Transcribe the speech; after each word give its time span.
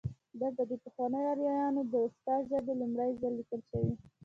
دلته 0.39 0.63
د 0.69 0.71
پخوانیو 0.83 1.29
آرینو 1.31 1.81
د 1.91 1.93
اوستا 2.05 2.35
ژبه 2.49 2.73
لومړی 2.81 3.11
ځل 3.21 3.33
لیکل 3.39 3.61
شوې 3.69 3.93